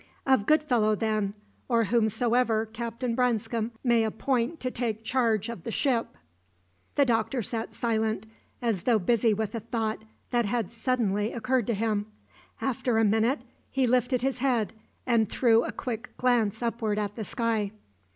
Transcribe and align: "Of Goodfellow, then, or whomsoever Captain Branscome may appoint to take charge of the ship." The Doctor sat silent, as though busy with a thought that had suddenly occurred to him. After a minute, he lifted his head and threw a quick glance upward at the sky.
"Of 0.25 0.47
Goodfellow, 0.47 0.95
then, 0.95 1.35
or 1.69 1.83
whomsoever 1.83 2.65
Captain 2.65 3.13
Branscome 3.13 3.71
may 3.83 4.03
appoint 4.03 4.59
to 4.61 4.71
take 4.71 5.03
charge 5.03 5.47
of 5.47 5.61
the 5.63 5.69
ship." 5.69 6.17
The 6.95 7.05
Doctor 7.05 7.43
sat 7.43 7.75
silent, 7.75 8.25
as 8.63 8.81
though 8.81 8.97
busy 8.97 9.31
with 9.31 9.53
a 9.53 9.59
thought 9.59 10.03
that 10.31 10.47
had 10.47 10.71
suddenly 10.71 11.31
occurred 11.33 11.67
to 11.67 11.75
him. 11.75 12.07
After 12.61 12.97
a 12.97 13.03
minute, 13.05 13.41
he 13.69 13.85
lifted 13.85 14.23
his 14.23 14.39
head 14.39 14.73
and 15.05 15.27
threw 15.29 15.63
a 15.63 15.71
quick 15.71 16.17
glance 16.17 16.63
upward 16.63 16.97
at 16.97 17.13
the 17.15 17.23
sky. 17.23 17.71